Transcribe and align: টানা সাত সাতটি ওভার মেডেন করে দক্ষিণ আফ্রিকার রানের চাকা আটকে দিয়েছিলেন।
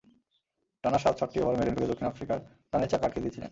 টানা 0.83 0.97
সাত 0.97 1.15
সাতটি 1.19 1.37
ওভার 1.39 1.55
মেডেন 1.59 1.75
করে 1.75 1.89
দক্ষিণ 1.91 2.07
আফ্রিকার 2.09 2.37
রানের 2.73 2.89
চাকা 2.91 3.05
আটকে 3.07 3.21
দিয়েছিলেন। 3.23 3.49